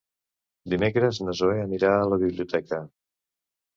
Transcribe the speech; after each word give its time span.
Dimecres 0.73 1.21
na 1.27 1.35
Zoè 1.41 1.59
anirà 1.67 1.93
a 1.99 2.09
la 2.15 2.21
biblioteca. 2.25 2.85